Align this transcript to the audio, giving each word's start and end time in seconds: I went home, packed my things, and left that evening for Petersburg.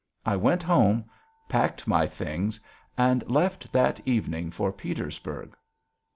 I 0.25 0.35
went 0.35 0.63
home, 0.63 1.05
packed 1.47 1.85
my 1.85 2.07
things, 2.07 2.59
and 2.97 3.23
left 3.29 3.71
that 3.71 4.01
evening 4.07 4.49
for 4.49 4.73
Petersburg. 4.73 5.55